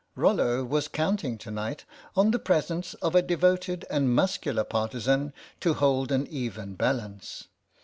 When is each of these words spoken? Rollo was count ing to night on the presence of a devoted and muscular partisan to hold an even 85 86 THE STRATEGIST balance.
Rollo 0.15 0.63
was 0.63 0.87
count 0.87 1.23
ing 1.23 1.37
to 1.37 1.51
night 1.51 1.85
on 2.15 2.31
the 2.31 2.39
presence 2.39 2.95
of 2.95 3.13
a 3.13 3.21
devoted 3.21 3.85
and 3.87 4.09
muscular 4.15 4.63
partisan 4.63 5.31
to 5.59 5.75
hold 5.75 6.11
an 6.11 6.21
even 6.25 6.29
85 6.29 6.41
86 6.41 6.55
THE 6.55 6.61
STRATEGIST 6.63 6.77
balance. 6.79 7.47